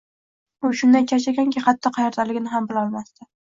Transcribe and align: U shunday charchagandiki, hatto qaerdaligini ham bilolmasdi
U 0.69 0.71
shunday 0.79 1.05
charchagandiki, 1.11 1.65
hatto 1.67 1.95
qaerdaligini 2.01 2.55
ham 2.59 2.73
bilolmasdi 2.75 3.33